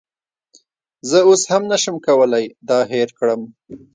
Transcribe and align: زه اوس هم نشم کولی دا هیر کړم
زه 1.09 1.19
اوس 1.27 1.41
هم 1.51 1.63
نشم 1.71 1.95
کولی 2.05 2.45
دا 2.67 2.77
هیر 2.91 3.09
کړم 3.17 3.41